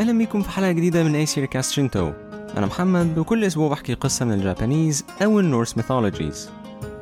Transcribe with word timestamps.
أهلا 0.00 0.18
بيكم 0.18 0.42
في 0.42 0.50
حلقة 0.50 0.72
جديدة 0.72 1.02
من 1.02 1.14
أيسير 1.14 1.44
كاست 1.44 1.72
شينتو 1.72 2.12
أنا 2.56 2.66
محمد 2.66 3.18
وكل 3.18 3.44
أسبوع 3.44 3.68
بحكي 3.68 3.94
قصة 3.94 4.24
من 4.24 4.32
ال 4.32 4.40
Japanese 4.40 5.04
أو 5.22 5.40
ال 5.40 5.46
Norse 5.46 5.76
mythologies 5.76 6.50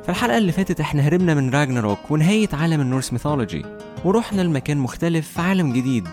في 0.03 0.09
الحلقة 0.09 0.37
اللي 0.37 0.51
فاتت 0.51 0.79
إحنا 0.79 1.01
هربنا 1.01 1.33
من 1.33 1.49
راجناروك 1.49 2.11
ونهاية 2.11 2.49
عالم 2.53 2.81
ال 2.81 2.86
Norse 2.86 3.13
mythology 3.13 3.65
ورحنا 4.05 4.41
لمكان 4.41 4.77
مختلف 4.77 5.27
في 5.27 5.41
عالم 5.41 5.73
جديد 5.73 6.07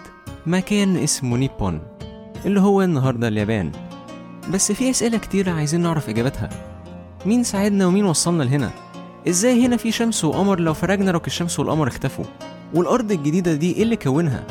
مكان 0.46 0.96
اسمه 0.96 1.36
نيبون 1.36 1.80
اللي 2.44 2.60
هو 2.60 2.82
النهاردة 2.82 3.28
اليابان. 3.28 3.72
بس 4.52 4.72
في 4.72 4.90
أسئلة 4.90 5.18
كتيرة 5.18 5.52
عايزين 5.52 5.80
نعرف 5.80 6.08
إجابتها. 6.08 6.50
مين 7.26 7.44
ساعدنا 7.44 7.86
ومين 7.86 8.04
وصلنا 8.04 8.42
لهنا؟ 8.42 8.70
إزاي 9.28 9.66
هنا 9.66 9.76
في 9.76 9.92
شمس 9.92 10.24
وقمر 10.24 10.60
لو 10.60 10.74
في 10.74 10.86
راجناروك 10.86 11.26
الشمس 11.26 11.58
والقمر 11.58 11.88
اختفوا؟ 11.88 12.24
والأرض 12.74 13.12
الجديدة 13.12 13.54
دي 13.54 13.76
إيه 13.76 13.82
اللي 13.82 13.96
كونها؟ 13.96 14.46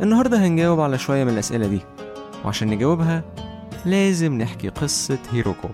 النهاردة 0.00 0.46
هنجاوب 0.46 0.80
على 0.80 0.98
شوية 0.98 1.24
من 1.24 1.32
الأسئلة 1.32 1.66
دي. 1.66 1.80
وعشان 2.44 2.68
نجاوبها 2.68 3.22
لازم 3.86 4.38
نحكي 4.38 4.68
قصة 4.68 5.18
هيروكو. 5.30 5.68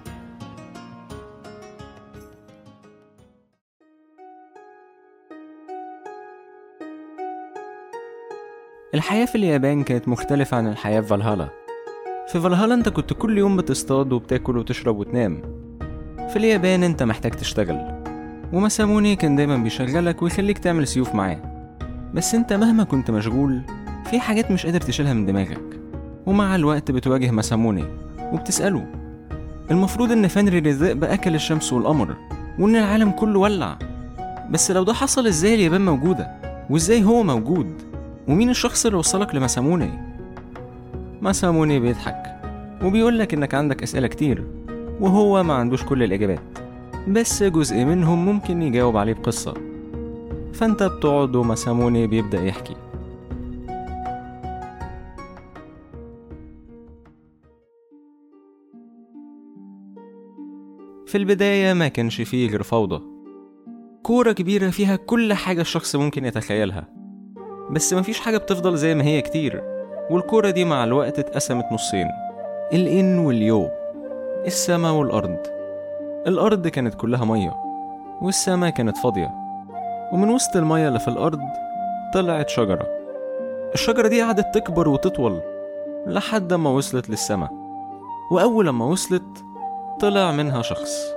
الحياة 8.95 9.25
في 9.25 9.35
اليابان 9.35 9.83
كانت 9.83 10.09
مختلفة 10.09 10.57
عن 10.57 10.67
الحياة 10.67 11.01
في 11.01 11.07
فالهالا. 11.07 11.49
في 12.29 12.41
فالهالا 12.41 12.75
انت 12.75 12.89
كنت 12.89 13.13
كل 13.13 13.39
يوم 13.39 13.57
بتصطاد 13.57 14.13
وبتاكل 14.13 14.59
وتشرب 14.59 14.97
وتنام. 14.99 15.43
في 16.29 16.37
اليابان 16.37 16.83
انت 16.83 17.03
محتاج 17.03 17.33
تشتغل. 17.33 18.03
ومساموني 18.53 19.17
كان 19.17 19.37
دايما 19.37 19.57
بيشغلك 19.57 20.23
ويخليك 20.23 20.59
تعمل 20.59 20.87
سيوف 20.87 21.15
معاه. 21.15 21.39
بس 22.15 22.35
انت 22.35 22.53
مهما 22.53 22.85
كنت 22.85 23.11
مشغول 23.11 23.63
في 24.15 24.21
حاجات 24.21 24.51
مش 24.51 24.67
قادر 24.67 24.81
تشيلها 24.81 25.13
من 25.13 25.27
دماغك 25.27 25.81
ومع 26.27 26.57
الوقت 26.57 26.91
بتواجه 26.91 27.31
مساموني 27.31 27.85
وبتسأله. 28.33 28.87
المفروض 29.71 30.13
إن 30.13 30.29
فنري 30.29 30.59
الذئب 30.59 31.05
اكل 31.05 31.35
الشمس 31.35 31.73
والقمر 31.73 32.15
وإن 32.59 32.77
العالم 32.77 33.11
كله 33.11 33.39
ولع. 33.39 33.79
بس 34.51 34.71
لو 34.71 34.83
ده 34.83 34.93
حصل 34.93 35.27
إزاي 35.27 35.55
اليابان 35.55 35.85
موجودة؟ 35.85 36.31
وإزاي 36.71 37.05
هو 37.05 37.23
موجود؟ 37.23 37.83
ومين 38.29 38.51
الشخص 38.51 38.87
اللي 38.87 38.99
وصلك 38.99 39.35
لمساموني؟ 39.35 39.91
مساموني 41.23 41.81
بيضحك 41.81 42.37
وبيقولك 42.85 43.35
إنك 43.35 43.55
عندك 43.55 43.83
أسئلة 43.83 44.07
كتير 44.07 44.45
وهو 45.01 45.43
ما 45.43 45.55
عندوش 45.55 45.85
كل 45.85 46.03
الإجابات. 46.03 46.59
بس 47.09 47.43
جزء 47.43 47.77
منهم 47.77 48.25
ممكن 48.25 48.63
يجاوب 48.63 48.97
عليه 48.97 49.13
بقصة. 49.13 49.55
فأنت 50.53 50.83
بتقعد 50.83 51.37
ومساموني 51.37 52.07
بيبدأ 52.07 52.43
يحكي. 52.43 52.84
في 61.15 61.19
البداية 61.19 61.73
ما 61.73 61.89
كانش 61.89 62.21
فيه 62.21 62.51
غير 62.51 62.63
فوضى. 62.63 63.03
كورة 64.03 64.33
كبيرة 64.33 64.71
فيها 64.71 64.97
كل 64.97 65.35
حاجة 65.35 65.61
الشخص 65.61 65.97
ممكن 65.97 66.25
يتخيلها. 66.25 66.89
بس 67.71 67.95
مفيش 67.95 68.21
حاجة 68.21 68.39
بتفضل 68.39 68.77
زي 68.77 68.95
ما 68.95 69.05
هي 69.05 69.21
كتير 69.21 69.63
والكورة 70.11 70.51
دي 70.51 70.65
مع 70.65 70.85
الوقت 70.85 71.19
اتقسمت 71.19 71.65
نصين. 71.73 72.07
الإن 72.73 73.19
واليو 73.19 73.69
السما 74.47 74.91
والأرض. 74.91 75.37
الأرض 76.27 76.69
كانت 76.69 76.95
كلها 76.95 77.25
مية 77.25 77.55
والسما 78.23 78.71
كانت 78.71 78.97
فاضية. 78.97 79.31
ومن 80.13 80.29
وسط 80.29 80.57
المية 80.57 80.89
اللي 80.89 81.01
في 81.01 81.09
الأرض 81.09 81.41
طلعت 82.15 82.49
شجرة. 82.49 82.87
الشجرة 83.75 84.09
دي 84.09 84.23
قعدت 84.23 84.55
تكبر 84.55 84.89
وتطول 84.89 85.41
لحد 86.07 86.55
ما 86.55 86.71
وصلت 86.71 87.11
للسما. 87.11 87.49
وأول 88.31 88.69
ما 88.69 88.85
وصلت 88.85 89.45
طلع 90.01 90.33
منها 90.33 90.63
شخص. 90.63 91.15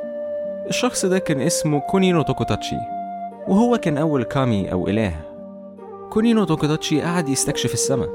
الشخص 0.70 1.06
ده 1.06 1.20
كان 1.20 1.42
اسمه 1.42 1.80
كونينو 1.80 2.22
توكوتاتشي 2.22 2.76
وهو 3.48 3.78
كان 3.78 3.98
أول 3.98 4.24
كامي 4.24 4.72
أو 4.72 4.88
إله. 4.88 5.14
كونينو 6.10 6.44
توكوتاتشي 6.44 7.02
قعد 7.02 7.30
يستكشف 7.30 7.74
السما 7.74 8.08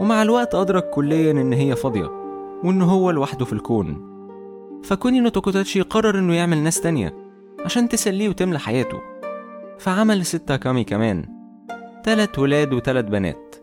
ومع 0.00 0.22
الوقت 0.22 0.54
أدرك 0.54 0.90
كليا 0.90 1.30
إن 1.30 1.52
هي 1.52 1.76
فاضية 1.76 2.10
وإن 2.64 2.82
هو 2.82 3.10
لوحده 3.10 3.44
في 3.44 3.52
الكون. 3.52 4.08
فكونينو 4.84 5.28
توكوتاتشي 5.28 5.80
قرر 5.80 6.18
إنه 6.18 6.34
يعمل 6.34 6.58
ناس 6.58 6.80
تانية 6.80 7.14
عشان 7.64 7.88
تسليه 7.88 8.28
وتملى 8.28 8.58
حياته. 8.58 8.98
فعمل 9.78 10.26
ستة 10.26 10.56
كامي 10.56 10.84
كمان 10.84 11.24
تلات 12.04 12.38
ولاد 12.38 12.72
وتلات 12.72 13.04
بنات. 13.04 13.54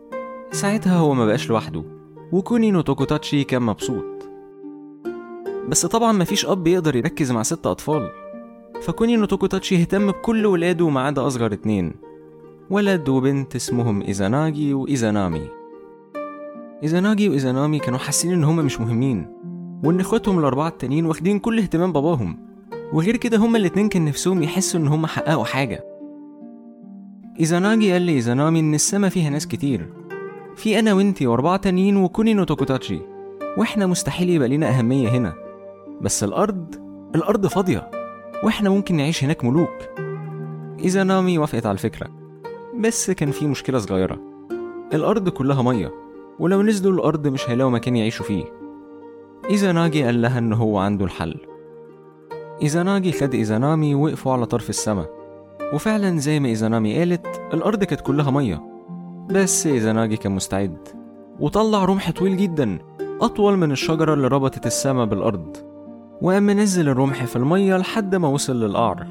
ساعتها 0.51 0.97
هو 0.97 1.13
ما 1.13 1.25
بقاش 1.25 1.49
لوحده 1.49 1.83
وكونينو 2.31 2.81
توكوتاتشي 2.81 3.43
كان 3.43 3.61
مبسوط. 3.61 4.14
بس 5.69 5.85
طبعا 5.85 6.11
مفيش 6.11 6.45
أب 6.45 6.67
يقدر 6.67 6.95
يركز 6.95 7.31
مع 7.31 7.43
ست 7.43 7.67
أطفال. 7.67 8.09
فكونينو 8.81 9.25
توكوتاتشي 9.25 9.81
اهتم 9.81 10.07
بكل 10.07 10.45
ولاده 10.45 10.89
ما 10.89 11.01
عدا 11.01 11.27
أصغر 11.27 11.53
اتنين. 11.53 11.93
ولد 12.69 13.09
وبنت 13.09 13.55
اسمهم 13.55 14.01
إيزاناجي 14.01 14.73
وإيزانامي. 14.73 15.47
إيزاناجي 16.83 17.29
وإيزانامي 17.29 17.79
كانوا 17.79 17.99
حاسين 17.99 18.33
إن 18.33 18.43
هما 18.43 18.63
مش 18.63 18.79
مهمين 18.81 19.27
وإن 19.83 19.99
إخواتهم 19.99 20.39
الأربعة 20.39 20.67
التانيين 20.67 21.05
واخدين 21.05 21.39
كل 21.39 21.59
اهتمام 21.59 21.93
باباهم. 21.93 22.37
وغير 22.93 23.17
كده 23.17 23.37
هما 23.37 23.57
الاتنين 23.57 23.89
كان 23.89 24.05
نفسهم 24.05 24.43
يحسوا 24.43 24.79
إن 24.79 24.87
هما 24.87 25.07
حققوا 25.07 25.45
حاجة. 25.45 25.83
إيزاناجي 27.39 27.91
قال 27.91 28.05
لإيزانامي 28.05 28.59
إن 28.59 28.73
السما 28.73 29.09
فيها 29.09 29.29
ناس 29.29 29.47
كتير. 29.47 29.93
في 30.55 30.79
أنا 30.79 30.93
وإنتي 30.93 31.27
وأربعة 31.27 31.57
تانيين 31.57 31.97
وكونينو 31.97 32.43
توكوتاتشي 32.43 32.99
وإحنا 33.57 33.85
مستحيل 33.85 34.29
يبقى 34.29 34.47
لينا 34.47 34.69
أهمية 34.69 35.09
هنا. 35.09 35.44
بس 36.01 36.23
الأرض 36.23 36.75
الأرض 37.15 37.47
فاضية 37.47 37.91
وإحنا 38.43 38.69
ممكن 38.69 38.95
نعيش 38.95 39.23
هناك 39.23 39.45
ملوك. 39.45 39.77
إيزانامي 40.83 41.37
وافقت 41.37 41.65
على 41.65 41.73
الفكرة 41.73 42.07
بس 42.79 43.11
كان 43.11 43.31
في 43.31 43.47
مشكلة 43.47 43.79
صغيرة. 43.79 44.19
الأرض 44.93 45.29
كلها 45.29 45.61
مية 45.61 45.91
ولو 46.39 46.61
نزلوا 46.61 46.93
الأرض 46.93 47.27
مش 47.27 47.49
هيلاقوا 47.49 47.71
مكان 47.71 47.95
يعيشوا 47.95 48.25
فيه. 48.25 48.43
إيزاناجي 49.49 50.03
قال 50.03 50.21
لها 50.21 50.39
إن 50.39 50.53
هو 50.53 50.77
عنده 50.77 51.05
الحل. 51.05 51.35
إيزاناجي 52.61 53.11
خد 53.11 53.33
إيزانامي 53.33 53.95
ووقفوا 53.95 54.33
على 54.33 54.45
طرف 54.45 54.69
السما. 54.69 55.05
وفعلا 55.73 56.17
زي 56.17 56.39
ما 56.39 56.47
إيزانامي 56.47 56.97
قالت 56.97 57.41
الأرض 57.53 57.83
كانت 57.83 58.01
كلها 58.01 58.31
مية. 58.31 58.63
بس 59.29 59.67
إيزاناجي 59.67 60.17
كان 60.17 60.31
مستعد. 60.31 60.77
وطلع 61.39 61.85
رمح 61.85 62.11
طويل 62.11 62.37
جدا 62.37 62.79
أطول 63.21 63.57
من 63.57 63.71
الشجرة 63.71 64.13
اللي 64.13 64.27
ربطت 64.27 64.65
السما 64.65 65.05
بالأرض. 65.05 65.57
وقام 66.21 66.43
منزل 66.43 66.89
الرمح 66.89 67.25
في 67.25 67.35
المية 67.35 67.77
لحد 67.77 68.15
ما 68.15 68.27
وصل 68.27 68.63
للقعر. 68.63 69.07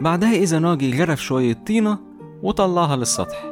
بعدها 0.00 0.32
إيزاناجي 0.32 1.02
غرف 1.02 1.20
شوية 1.22 1.56
طينة 1.66 1.98
وطلعها 2.42 2.96
للسطح. 2.96 3.44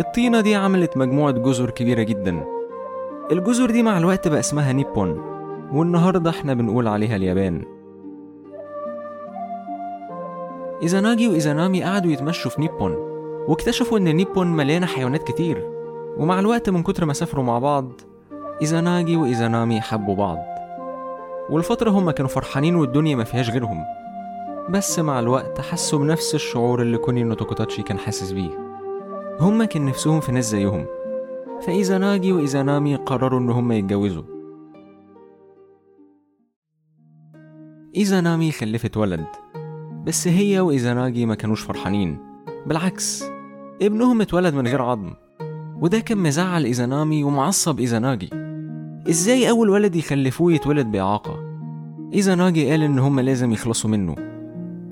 الطينة 0.00 0.40
دي 0.40 0.54
عملت 0.54 0.96
مجموعة 0.96 1.32
جزر 1.32 1.70
كبيرة 1.70 2.02
جدا. 2.02 2.44
الجزر 3.32 3.70
دي 3.70 3.82
مع 3.82 3.98
الوقت 3.98 4.28
بقى 4.28 4.40
اسمها 4.40 4.72
نيبون 4.72 5.20
والنهاردة 5.72 6.30
إحنا 6.30 6.54
بنقول 6.54 6.88
عليها 6.88 7.16
اليابان. 7.16 7.62
إيزاناجي 10.82 11.28
وإيزانامي 11.28 11.82
قعدوا 11.82 12.12
يتمشوا 12.12 12.50
في 12.50 12.60
نيبون 12.60 12.92
واكتشفوا 13.48 13.98
إن 13.98 14.16
نيبون 14.16 14.56
مليانة 14.56 14.86
حيوانات 14.86 15.22
كتير. 15.22 15.70
ومع 16.16 16.38
الوقت 16.38 16.70
من 16.70 16.82
كتر 16.82 17.04
ما 17.04 17.12
سافروا 17.12 17.44
مع 17.44 17.58
بعض 17.58 17.92
إيزاناجي 18.62 19.16
وإيزانامي 19.16 19.80
حبوا 19.80 20.14
بعض. 20.14 20.57
والفترة 21.50 21.90
هما 21.90 22.12
كانوا 22.12 22.30
فرحانين 22.30 22.74
والدنيا 22.74 23.16
ما 23.16 23.24
فيهاش 23.24 23.50
غيرهم. 23.50 23.84
بس 24.70 24.98
مع 24.98 25.20
الوقت 25.20 25.60
حسوا 25.60 25.98
بنفس 25.98 26.34
الشعور 26.34 26.82
اللي 26.82 26.98
كونينو 26.98 27.34
توكوتاتشي 27.34 27.82
كان 27.82 27.98
حاسس 27.98 28.32
بيه. 28.32 28.50
هما 29.40 29.64
كان 29.64 29.84
نفسهم 29.84 30.20
في 30.20 30.32
ناس 30.32 30.50
زيهم. 30.50 30.86
فإيزاناجي 31.60 32.32
وإيزانامي 32.32 32.96
قرروا 32.96 33.40
إن 33.40 33.50
هما 33.50 33.76
يتجوزوا. 33.76 34.22
إيزانامي 37.96 38.52
خلفت 38.52 38.96
ولد. 38.96 39.26
بس 40.04 40.28
هي 40.28 40.60
وإيزاناجي 40.60 41.26
ما 41.26 41.34
كانوش 41.34 41.60
فرحانين. 41.60 42.18
بالعكس 42.66 43.24
ابنهم 43.82 44.20
اتولد 44.20 44.54
من 44.54 44.66
غير 44.66 44.82
عظم. 44.82 45.14
وده 45.80 45.98
كان 45.98 46.18
مزعل 46.18 46.64
إيزانامي 46.64 47.24
ومعصب 47.24 47.80
إيزاناجي 47.80 48.30
إزاي 49.10 49.50
أول 49.50 49.70
ولد 49.70 49.96
يخلفوه 49.96 50.52
يتولد 50.52 50.86
بإعاقة 50.86 51.36
إيزاناجي 52.14 52.70
قال 52.70 52.82
إن 52.82 52.98
هما 52.98 53.20
لازم 53.20 53.52
يخلصوا 53.52 53.90
منه. 53.90 54.14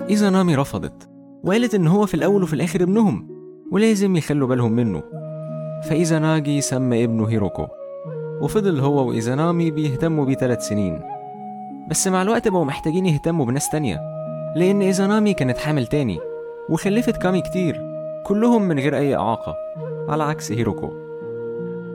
إيزانامي 0.09 0.55
رفضت. 0.55 1.09
وقالت 1.43 1.75
إن 1.75 1.87
هو 1.87 2.05
في 2.05 2.13
الأول 2.13 2.43
وفي 2.43 2.53
الآخر 2.53 2.83
ابنهم. 2.83 3.27
ولازم 3.71 4.15
يخلوا 4.15 4.47
بالهم 4.47 4.71
منه. 4.71 5.03
فإيزاناجي 5.83 6.61
سمى 6.61 7.03
ابنه 7.03 7.25
هيروكو. 7.25 7.65
وفضل 8.41 8.79
هو 8.79 9.07
وإيزانامي 9.07 9.71
بيهتموا 9.71 10.25
بيه 10.25 10.35
ثلاث 10.35 10.67
سنين. 10.67 11.01
بس 11.89 12.07
مع 12.07 12.21
الوقت 12.21 12.47
بقوا 12.47 12.65
محتاجين 12.65 13.05
يهتموا 13.05 13.45
بناس 13.45 13.69
تانية. 13.69 13.99
لأن 14.55 14.81
إيزانامي 14.81 15.33
كانت 15.33 15.57
حامل 15.57 15.87
تاني. 15.87 16.19
وخلفت 16.69 17.17
كامي 17.17 17.41
كتير. 17.41 17.81
كلهم 18.25 18.61
من 18.61 18.79
غير 18.79 18.97
أي 18.97 19.15
إعاقة. 19.15 19.55
على 20.09 20.23
عكس 20.23 20.51
هيروكو. 20.51 21.06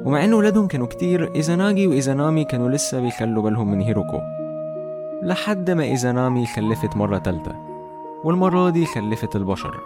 ومع 0.05 0.25
إن 0.25 0.35
ولادهم 0.35 0.67
كانوا 0.67 0.87
كتير 0.87 1.35
إيزاناجي 1.37 1.87
وإيزانامي 1.87 2.45
كانوا 2.45 2.69
لسه 2.69 3.01
بيخلوا 3.01 3.43
بالهم 3.43 3.71
من 3.71 3.81
هيروكو 3.81 4.19
لحد 5.23 5.71
ما 5.71 5.83
إيزانامي 5.85 6.47
خلفت 6.47 6.97
مرة 6.97 7.19
تالتة 7.19 7.53
والمرة 8.25 8.71
دي 8.71 8.87
خلفت 8.87 9.37
البشر. 9.37 9.81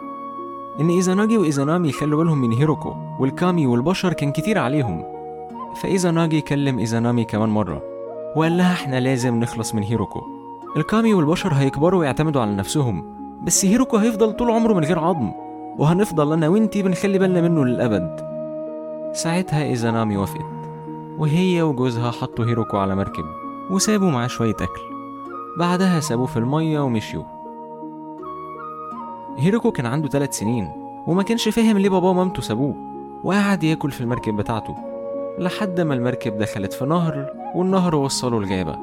إن 0.81 0.91
إيزاناجي 0.91 1.39
وإيزانامي 1.39 1.89
يخلوا 1.89 2.19
بالهم 2.19 2.39
من 2.39 2.53
هيروكو 2.53 2.95
والكامي 3.21 3.67
والبشر 3.67 4.13
كان 4.13 4.33
كتير 4.33 4.59
عليهم. 4.59 5.05
فإيزاناجي 5.83 6.41
كلم 6.41 6.79
إيزانامي 6.79 7.25
كمان 7.25 7.49
مرة 7.49 7.83
وقال 8.37 8.57
لها 8.57 8.73
إحنا 8.73 9.01
لازم 9.01 9.41
نخلص 9.41 9.75
من 9.75 9.83
هيروكو. 9.83 10.21
الكامي 10.77 11.15
والبشر 11.15 11.53
هيكبروا 11.53 12.01
ويعتمدوا 12.01 12.43
على 12.43 12.55
نفسهم 12.55 13.17
بس 13.43 13.65
هيروكو 13.65 13.97
هيفضل 13.97 14.33
طول 14.33 14.51
عمره 14.51 14.75
من 14.75 14.85
غير 14.85 14.99
عظم 14.99 15.33
وهنفضل 15.79 16.33
أنا 16.33 16.49
وإنتي 16.49 16.83
بنخلي 16.83 17.19
بالنا 17.19 17.41
منه 17.41 17.65
للأبد. 17.65 18.36
ساعتها 19.17 19.63
إيزانامي 19.65 20.17
وافقت 20.17 20.69
وهي 21.19 21.63
وجوزها 21.63 22.11
حطوا 22.11 22.45
هيروكو 22.45 22.77
على 22.77 22.97
مركب 22.97 23.25
وسابوا 23.71 24.11
معاه 24.11 24.27
شوية 24.27 24.55
أكل. 24.55 24.81
بعدها 25.59 26.01
سابوه 26.01 26.27
في 26.27 26.37
المية 26.37 26.81
ومشيوا. 26.81 27.25
هيروكو 29.39 29.73
كان 29.73 29.87
عنده 29.87 30.09
ثلاث 30.09 30.39
سنين 30.39 30.69
وما 31.07 31.23
كانش 31.23 31.49
فاهم 31.49 31.79
ليه 31.79 31.89
باباه 31.89 32.11
ومامته 32.11 32.43
سابوه 32.43 32.75
وقعد 33.25 33.65
ياكل 33.65 33.91
في 33.91 34.01
المركب 34.01 34.37
بتاعته 34.37 34.77
لحد 35.39 35.81
ما 35.81 35.95
المركب 35.95 36.39
دخلت 36.39 36.73
في 36.73 36.85
نهر 36.85 37.33
والنهر 37.55 37.95
وصله 37.95 38.39
الغابة. 38.39 38.79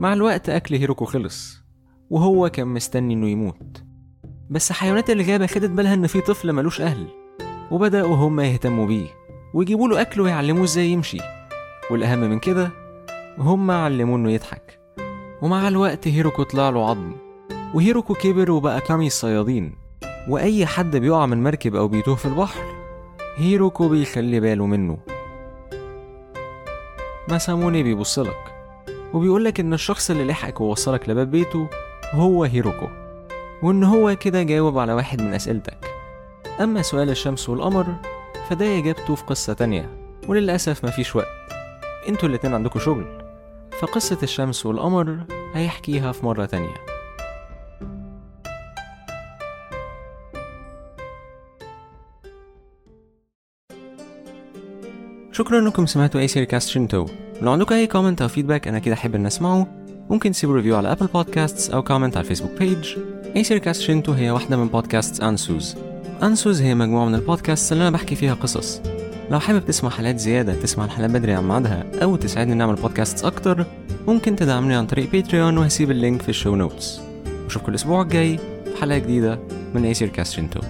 مع 0.00 0.12
الوقت 0.12 0.48
أكل 0.48 0.74
هيروكو 0.74 1.04
خلص 1.04 1.62
وهو 2.10 2.48
كان 2.48 2.68
مستني 2.68 3.14
إنه 3.14 3.28
يموت. 3.28 3.91
بس 4.52 4.72
حيوانات 4.72 5.10
الغابة 5.10 5.46
خدت 5.46 5.70
بالها 5.70 5.94
إن 5.94 6.06
في 6.06 6.20
طفل 6.20 6.52
ملوش 6.52 6.80
أهل 6.80 7.06
وبدأوا 7.70 8.14
هما 8.14 8.44
يهتموا 8.46 8.86
بيه 8.86 9.06
ويجيبوا 9.54 9.88
له 9.88 10.00
أكل 10.00 10.20
ويعلموه 10.20 10.64
إزاي 10.64 10.88
يمشي. 10.88 11.18
والأهم 11.90 12.18
من 12.18 12.38
كده 12.38 12.70
هما 13.38 13.84
علموه 13.84 14.16
إنه 14.16 14.30
يضحك. 14.30 14.80
ومع 15.42 15.68
الوقت 15.68 16.08
هيروكو 16.08 16.42
طلع 16.42 16.70
له 16.70 16.90
عظم 16.90 17.12
وهيروكو 17.74 18.14
كبر 18.14 18.50
وبقى 18.50 18.80
كامي 18.80 19.06
الصيادين 19.06 19.74
وأي 20.28 20.66
حد 20.66 20.96
بيقع 20.96 21.26
من 21.26 21.42
مركب 21.42 21.76
أو 21.76 21.88
بيتوه 21.88 22.14
في 22.14 22.26
البحر 22.26 22.62
هيروكو 23.36 23.88
بيخلي 23.88 24.40
باله 24.40 24.66
منه. 24.66 24.98
ماساموني 27.28 27.82
بيبصلك 27.82 28.54
وبيقولك 29.12 29.60
إن 29.60 29.74
الشخص 29.74 30.10
اللي 30.10 30.24
لحقك 30.24 30.60
ووصلك 30.60 31.08
لباب 31.08 31.30
بيته 31.30 31.68
هو 32.12 32.44
هيروكو. 32.44 33.01
وإن 33.62 33.84
هو 33.84 34.16
كده 34.16 34.42
جاوب 34.42 34.78
على 34.78 34.92
واحد 34.92 35.22
من 35.22 35.34
أسئلتك. 35.34 35.78
أما 36.60 36.82
سؤال 36.82 37.10
الشمس 37.10 37.48
والقمر 37.48 37.86
فده 38.48 38.78
إجابته 38.78 39.14
في 39.14 39.24
قصة 39.24 39.52
تانية 39.52 39.90
وللأسف 40.28 40.84
مفيش 40.84 41.16
وقت. 41.16 41.26
أنتوا 42.08 42.28
الاتنين 42.28 42.54
عندكوا 42.54 42.80
شغل. 42.80 43.22
فقصة 43.80 44.18
الشمس 44.22 44.66
والقمر 44.66 45.18
هيحكيها 45.54 46.12
في 46.12 46.26
مرة 46.26 46.44
تانية. 46.44 46.74
شكرا 55.32 55.58
إنكم 55.58 55.86
سمعتوا 55.86 56.20
أيسير 56.20 56.46
كاست 56.46 56.68
شينتو 56.68 57.06
لو 57.42 57.52
عندكم 57.52 57.74
أي 57.74 57.86
comment 57.86 58.22
أو 58.22 58.28
feedback 58.28 58.68
أنا 58.68 58.78
أكيد 58.78 58.94
أحب 58.94 59.14
إن 59.14 59.26
أسمعه. 59.26 59.66
ممكن 60.10 60.32
تسيبوا 60.32 60.56
review 60.56 60.76
على 60.76 60.92
Apple 60.92 61.06
Podcasts 61.06 61.70
أو 61.70 61.82
comment 61.82 62.16
على 62.16 62.24
ال 62.24 62.58
Facebook 62.58 62.96
page 63.36 63.44
أيسير 63.44 63.60
كاست 63.60 63.80
شينتو 63.80 64.12
هي 64.12 64.30
واحدة 64.30 64.56
من 64.56 64.68
بودكاست 64.68 65.22
أنسوز. 65.22 65.76
أنسوز 66.22 66.62
هي 66.62 66.74
مجموعة 66.74 67.04
من 67.04 67.14
البودكاست 67.14 67.72
اللي 67.72 67.82
أنا 67.82 67.90
بحكي 67.90 68.14
فيها 68.14 68.34
قصص. 68.34 68.80
لو 69.30 69.40
حابب 69.40 69.64
تسمع 69.64 69.90
حلقات 69.90 70.18
زيادة 70.18 70.54
تسمع 70.54 70.84
الحلقات 70.84 71.10
بدري 71.10 71.32
عن 71.32 71.48
ميعادها 71.48 71.84
أو 72.02 72.16
تساعدني 72.16 72.54
نعمل 72.54 72.74
بودكاست 72.74 73.24
أكتر 73.24 73.66
ممكن 74.08 74.36
تدعمني 74.36 74.74
عن 74.74 74.86
طريق 74.86 75.10
Patreon 75.12 75.58
وهسيب 75.58 75.90
ال 75.90 75.96
link 75.96 76.22
في 76.22 76.28
ال 76.28 76.34
show 76.34 76.56
notes 76.56 77.00
وأشوفكم 77.44 77.68
الأسبوع 77.70 78.02
الجاي 78.02 78.38
في 78.38 78.80
حلقة 78.80 78.98
جديدة 78.98 79.38
من 79.74 79.84
أيسير 79.84 80.08
كاست 80.08 80.25
شينتو 80.25 80.60